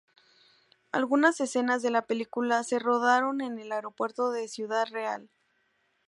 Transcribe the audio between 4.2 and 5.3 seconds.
de Ciudad Real.